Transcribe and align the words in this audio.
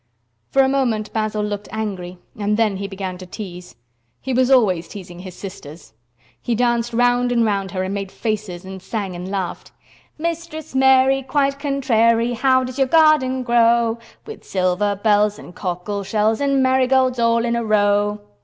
For 0.49 0.63
a 0.63 0.67
moment 0.67 1.13
Basil 1.13 1.43
looked 1.43 1.69
angry, 1.71 2.17
and 2.35 2.57
then 2.57 2.77
he 2.77 2.87
began 2.87 3.19
to 3.19 3.27
tease. 3.27 3.75
He 4.19 4.33
was 4.33 4.49
always 4.49 4.87
teasing 4.87 5.19
his 5.19 5.35
sisters. 5.35 5.93
He 6.41 6.55
danced 6.55 6.91
round 6.91 7.31
and 7.31 7.45
round 7.45 7.69
her 7.69 7.83
and 7.83 7.93
made 7.93 8.11
faces 8.11 8.65
and 8.65 8.81
sang 8.81 9.15
and 9.15 9.29
laughed. 9.29 9.71
"Mistress 10.17 10.73
Mary, 10.73 11.21
quite 11.21 11.59
contrary, 11.59 12.33
How 12.33 12.63
does 12.63 12.79
your 12.79 12.87
garden 12.87 13.43
grow? 13.43 13.99
With 14.25 14.43
silver 14.43 14.95
bells, 14.95 15.37
and 15.37 15.53
cockle 15.53 16.01
shells, 16.03 16.41
And 16.41 16.63
marigolds 16.63 17.19
all 17.19 17.45
in 17.45 17.55
a 17.55 17.63
row." 17.63 18.21